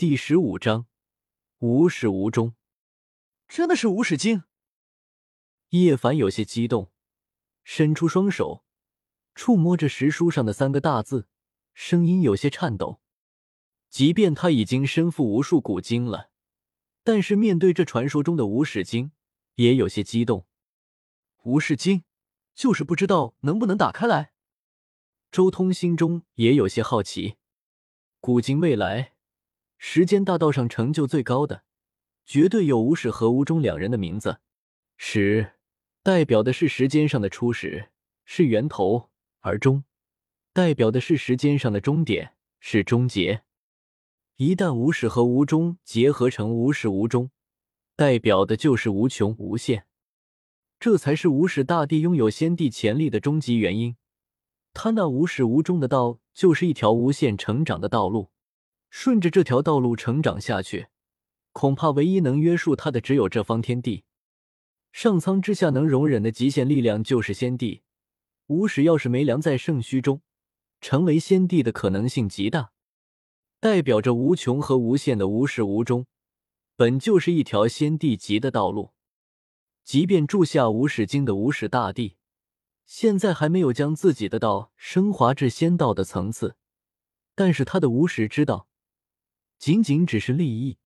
[0.00, 0.86] 第十五章，
[1.58, 2.54] 无始无终。
[3.46, 4.44] 真的是无始经？
[5.68, 6.90] 叶凡有些激动，
[7.64, 8.64] 伸出双手，
[9.34, 11.28] 触摸着石书上的三个大字，
[11.74, 13.02] 声音有些颤抖。
[13.90, 16.30] 即便他已经身负无数古经了，
[17.04, 19.12] 但是面对这传说中的无始经，
[19.56, 20.46] 也有些激动。
[21.42, 22.04] 无始经，
[22.54, 24.32] 就是不知道能不能打开来。
[25.30, 27.36] 周通心中也有些好奇。
[28.20, 29.12] 古今未来。
[29.82, 31.64] 时间大道上成就最高的，
[32.26, 34.38] 绝对有无始和无终两人的名字。
[34.98, 35.54] 始
[36.02, 37.88] 代表的是时间上的初始，
[38.26, 39.08] 是源头；
[39.40, 39.84] 而终
[40.52, 43.42] 代表的是时间上的终点，是终结。
[44.36, 47.30] 一旦无始和无终结合成无始无终，
[47.96, 49.86] 代表的就是无穷无限。
[50.78, 53.96] 这才是无始大帝拥有先帝潜力的终极原因。
[54.74, 58.30] 他那无始无终的道，就是一条无限成长的道路。
[58.90, 60.88] 顺着这条道路成长下去，
[61.52, 64.04] 恐怕唯一能约束他的只有这方天地。
[64.92, 67.82] 上苍之下能容忍的极限力量就是先帝。
[68.48, 70.22] 无始要是没凉在圣虚中，
[70.80, 72.72] 成为先帝的可能性极大。
[73.60, 76.06] 代表着无穷和无限的无始无终，
[76.74, 78.90] 本就是一条先帝级的道路。
[79.84, 82.16] 即便住下无始经的无始大帝，
[82.86, 86.56] 现在还没有将自己的道升华至仙道的层次，
[87.36, 88.66] 但是他的无始之道。
[89.60, 90.78] 仅仅只是利益，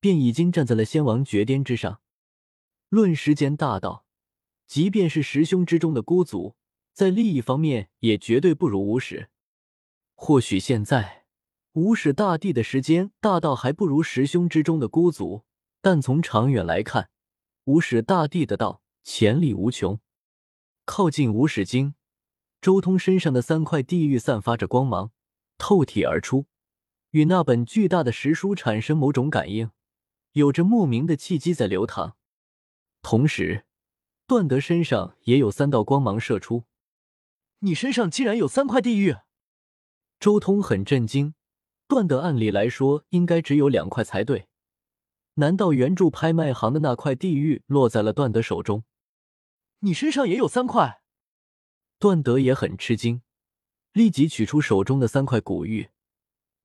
[0.00, 2.00] 便已经站在了仙王绝巅之上。
[2.88, 4.04] 论时间大道，
[4.66, 6.56] 即便是十兄之中的孤族，
[6.92, 9.30] 在利益方面也绝对不如无始。
[10.16, 11.26] 或许现在
[11.74, 15.44] 无始大帝的时间大道还不如十兄之中的孤族，
[15.80, 17.10] 但从长远来看，
[17.66, 20.00] 无始大帝的道潜力无穷。
[20.84, 21.94] 靠近无始经，
[22.60, 25.12] 周通身上的三块地域散发着光芒，
[25.56, 26.46] 透体而出。
[27.10, 29.70] 与那本巨大的石书产生某种感应，
[30.32, 32.16] 有着莫名的气机在流淌。
[33.02, 33.64] 同时，
[34.26, 36.64] 段德身上也有三道光芒射出。
[37.60, 39.16] 你身上竟然有三块地狱！
[40.20, 41.34] 周通很震惊。
[41.86, 44.48] 段德按理来说应该只有两块才对，
[45.34, 48.84] 难道原著拍卖行的那块地狱落在了段德手中？
[49.78, 51.00] 你身上也有三块？
[51.98, 53.22] 段德也很吃惊，
[53.92, 55.88] 立即取出手中的三块古玉。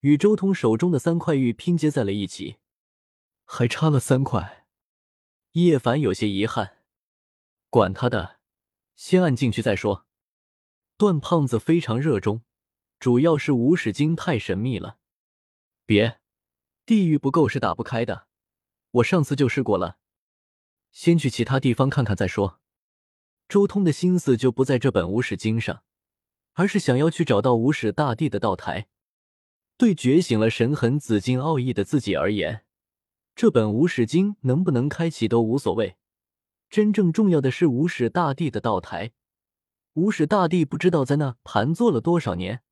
[0.04, 2.58] 与周通手中的三块玉拼接在了一起，
[3.46, 4.66] 还差了三块。
[5.52, 6.76] 叶凡有些遗憾，
[7.70, 8.38] 管他的，
[8.94, 10.04] 先按进去再说。
[10.98, 12.42] 段胖子非常热衷，
[13.00, 14.98] 主要是无始经太神秘了。
[15.86, 16.20] 别，
[16.84, 18.26] 地狱不够是打不开的，
[18.90, 19.96] 我上次就试过了。
[20.92, 22.60] 先去其他地方看看再说。
[23.48, 25.82] 周通的心思就不在这本无始经上，
[26.52, 28.88] 而是想要去找到无始大帝的道台。
[29.76, 32.64] 对觉醒了神痕紫金奥义的自己而言，
[33.34, 35.96] 这本无始经能不能开启都无所谓。
[36.70, 39.12] 真正重要的是无始大帝的道台。
[39.94, 42.62] 无始大帝不知道在那盘坐了多少年，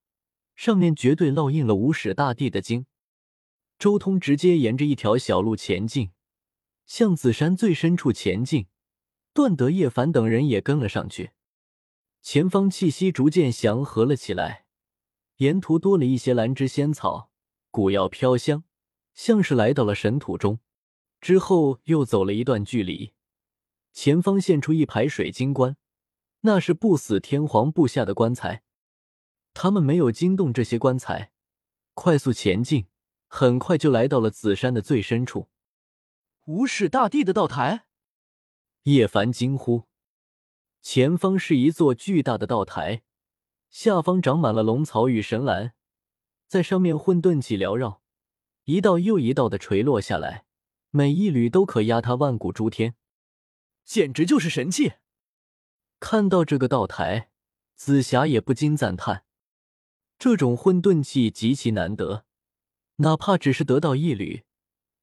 [0.54, 2.86] 上面绝对烙印了无始大帝的经。
[3.78, 6.10] 周通直接沿着一条小路前进，
[6.86, 8.66] 向紫山最深处前进。
[9.32, 11.30] 段德、叶凡等人也跟了上去。
[12.20, 14.61] 前方气息逐渐祥和了起来。
[15.42, 17.28] 沿途多了一些兰芝仙草，
[17.72, 18.62] 古药飘香，
[19.12, 20.60] 像是来到了神土中。
[21.20, 23.12] 之后又走了一段距离，
[23.92, 25.76] 前方现出一排水晶棺，
[26.42, 28.62] 那是不死天皇布下的棺材。
[29.52, 31.32] 他们没有惊动这些棺材，
[31.94, 32.86] 快速前进，
[33.26, 35.48] 很快就来到了紫山的最深处。
[36.44, 37.86] 无始大帝的道台，
[38.84, 39.88] 叶凡惊呼
[40.80, 43.02] ：“前方是一座巨大的道台。”
[43.72, 45.72] 下方长满了龙草与神兰，
[46.46, 48.02] 在上面混沌气缭绕，
[48.64, 50.44] 一道又一道的垂落下来，
[50.90, 52.96] 每一缕都可压塌万古诸天，
[53.82, 54.92] 简直就是神器。
[55.98, 57.30] 看到这个道台，
[57.74, 59.24] 紫霞也不禁赞叹：
[60.18, 62.26] 这种混沌气极其难得，
[62.96, 64.44] 哪怕只是得到一缕，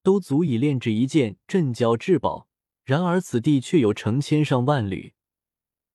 [0.04, 2.48] 都足以炼制一件镇教至宝。
[2.84, 5.16] 然而此地却有成千上万缕，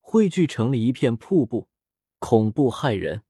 [0.00, 1.68] 汇聚成了一片瀑布。
[2.26, 3.22] 恐怖骇人，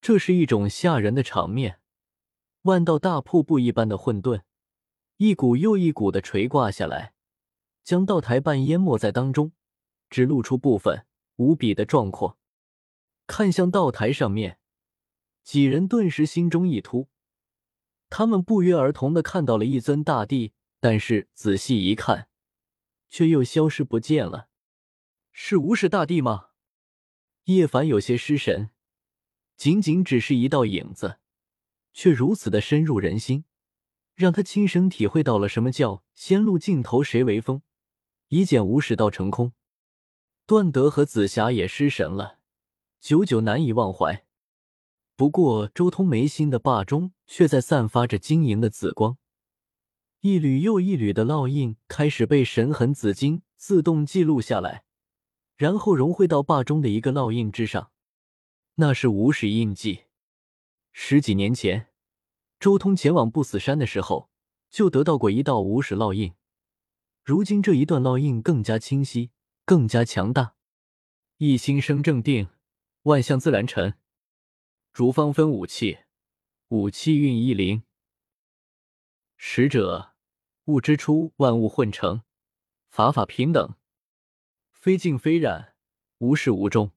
[0.00, 1.78] 这是一种吓人的场面。
[2.62, 4.42] 万道大瀑布一般的混沌，
[5.18, 7.14] 一股又一股的垂挂下来，
[7.84, 9.52] 将道台半淹没在当中，
[10.08, 12.36] 只露出部分，无比的壮阔。
[13.28, 14.58] 看向道台上面，
[15.44, 17.06] 几人顿时心中一突，
[18.08, 22.28] 他们不约而同的看到了一尊大帝，但是仔细一看，
[23.08, 24.48] 却又消失不见了。
[25.30, 26.48] 是无始大帝吗？
[27.44, 28.70] 叶凡有些失神，
[29.56, 31.18] 仅仅只是一道影子，
[31.92, 33.44] 却如此的深入人心，
[34.14, 37.62] 让他亲身体会到了什么叫“仙路尽头谁为峰”，
[38.28, 39.52] 一见无始道成空。
[40.46, 42.38] 段德和紫霞也失神了，
[43.00, 44.24] 久久难以忘怀。
[45.16, 49.18] 不过周通眉心的霸中却在散发着晶莹的紫光，
[50.20, 54.84] 一缕又一缕的烙印开始被神痕紫金自动记录下来，
[55.60, 57.92] 然后融汇到坝中的一个烙印之上。
[58.76, 60.04] 那是无始印记。
[60.90, 61.88] 十几年前，
[62.58, 64.30] 周通前往不死山的时候，
[64.70, 66.32] 就得到过一道无始烙印。
[67.22, 69.32] 如今这一段烙印更加清晰，
[69.66, 70.54] 更加强大。
[71.36, 72.48] 一心生正定，
[73.02, 73.92] 万象自然成。
[74.94, 75.98] 逐方分五气，
[76.68, 77.82] 五气运一灵。
[79.36, 80.14] 使者，
[80.64, 82.22] 物之初，万物混成，
[82.88, 83.74] 法法平等，
[84.80, 85.74] 非静非染，
[86.20, 86.92] 无始无终。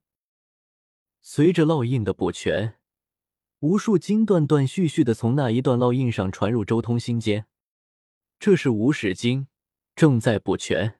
[1.22, 2.76] 随着烙印的补全，
[3.60, 7.46] 无数经断断续续的从那一段烙印上传入周通心间。
[8.40, 9.50] 这是无始经，
[9.98, 10.98] 正在补全。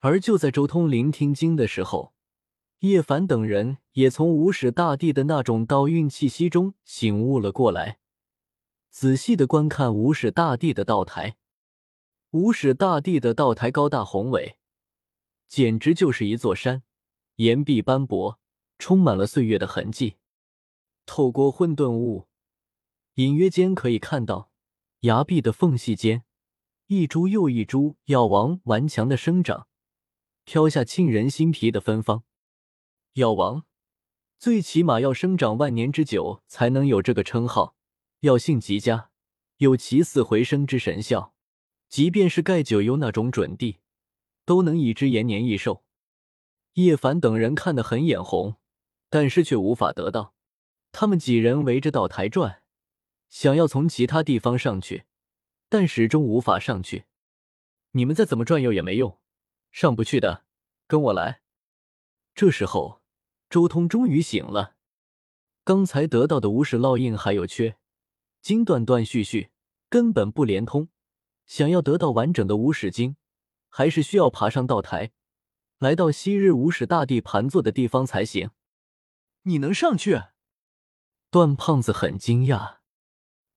[0.00, 2.12] 而就在周通聆听经的时候，
[2.80, 8.00] 叶凡等人也从无始大帝的那种道运气息中醒悟了过来，
[8.90, 11.36] 仔细的观看无始大帝的道台。
[12.32, 14.56] 无始大帝的道台高大宏伟，
[15.54, 16.82] 简直就是一座山，
[17.36, 18.40] 岩壁斑驳，
[18.76, 20.16] 充满了岁月的痕迹。
[21.06, 22.26] 透过混沌雾，
[23.14, 24.50] 隐约间可以看到
[25.02, 26.24] 崖壁的缝隙间，
[26.88, 29.68] 一株又一株药王顽强的生长，
[30.42, 32.24] 飘下沁人心脾的芬芳。
[33.12, 33.62] 药王，
[34.40, 37.76] 最起码要生长万年之久才能有这个称号。
[38.22, 39.10] 药性极佳，
[39.58, 41.32] 有起死回生之神效。
[41.88, 43.78] 即便是盖九幽那种准地，
[44.44, 45.84] 都能以之延年益寿。
[46.74, 48.56] 叶凡等人看得很眼红，
[49.08, 50.34] 但是却无法得到。
[50.92, 52.62] 他们几人围着岛台转，
[53.28, 55.04] 想要从其他地方上去，
[55.68, 57.04] 但始终无法上去。
[57.92, 59.18] 你们再怎么转悠也没用，
[59.70, 60.44] 上不去的，
[60.86, 61.42] 跟我来。
[62.34, 63.00] 这时候。
[63.50, 64.74] 周通终于醒了，
[65.62, 67.76] 刚才得到的无始烙印还有缺，
[68.40, 69.50] 经断断续续，
[69.88, 70.88] 根本不连通。
[71.46, 73.14] 想要得到完整的无始经，
[73.76, 75.10] 还是需要爬上道台，
[75.80, 78.50] 来到昔日无始大帝盘坐的地方才行。
[79.42, 80.16] 你能上去？
[81.28, 82.76] 段胖子很惊讶，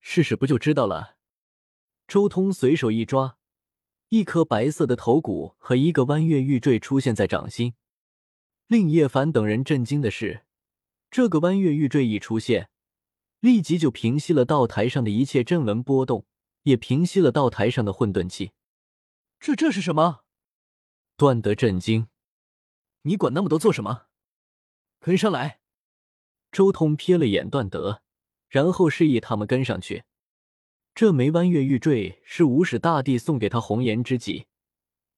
[0.02, 1.18] 试试不就知道了。
[2.08, 3.38] 周通随手一抓，
[4.10, 7.76] 一颗白色的头骨和一个弯月玉坠出现在掌心。
[8.66, 10.46] 令叶凡等人震惊的是，
[11.12, 12.72] 这个弯月玉坠一出现，
[13.40, 16.26] 立即就平息了道台上的一切阵纹波动，
[16.64, 18.54] 也平息了道台上的混沌气。
[19.40, 20.22] 这这是什么？
[21.16, 22.08] 段德震惊，
[23.04, 24.08] 你管那么多做什么？
[25.00, 25.62] 跟上来！
[26.52, 28.02] 周通瞥了眼段德，
[28.50, 30.04] 然后示意他们跟上去。
[30.96, 34.48] 这枚弯月玉坠是无始大帝送给他红颜知己，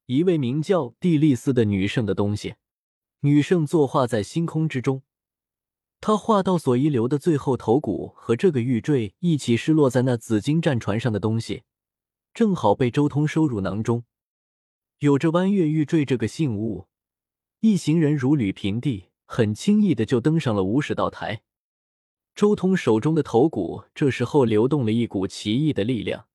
[0.08, 2.56] 一位名叫蒂丽丝的女圣的东西。
[3.22, 5.04] 女圣作画在星空之中，
[6.02, 11.64] 她画到所遗留的最后头骨和这个玉坠一起失落在那紫金战船上的东西，
[12.34, 14.04] 正好被周通收入囊中。
[15.00, 16.88] 有着弯月玉坠这个信物，
[17.62, 21.42] 一行人如履平地，很轻易的就登上了无始道台。
[22.36, 26.28] 周通手中的头骨这时候流动了一股奇异的力量，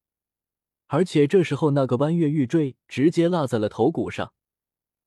[0.87, 4.33] 而且这时候那个弯月玉坠直接落在了头骨上。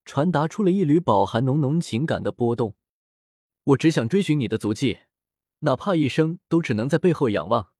[0.05, 2.75] 传达出了一缕饱含浓浓情感的波动。
[3.65, 4.99] 我只想追寻你的足迹，
[5.59, 7.73] 哪怕一生都只能在背后仰望。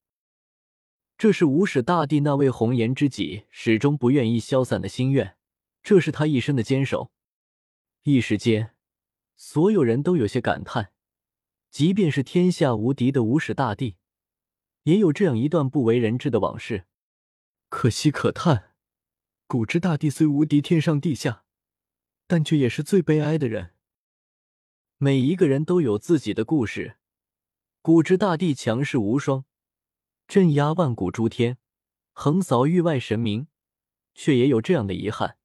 [1.17, 5.35] 这是无始大帝那位红颜知己始终不愿意消散的心愿，
[5.81, 7.11] 这是他一生的坚守。
[8.03, 8.75] 一时间，
[9.35, 10.91] 所有人都有些感叹，
[11.71, 13.95] 即便是天下无敌的无始大帝，
[14.83, 16.85] 也有这样一段不为人知的往事。
[17.69, 18.75] 可惜可叹，
[19.47, 21.43] 古之大帝虽无敌天上地下。
[22.29, 23.71] 但却也是最悲哀的人。
[24.97, 26.97] 每一个人都有自己的故事。
[27.81, 29.45] 古之大帝强势无双，
[30.27, 31.57] 镇压万古诸天，
[32.11, 33.47] 横扫域外神明，
[34.13, 35.36] 却也有这样的遗憾。